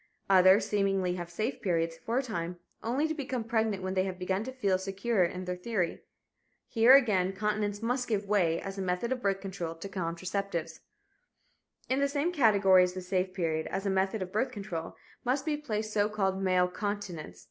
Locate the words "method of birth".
8.81-9.41, 13.91-14.49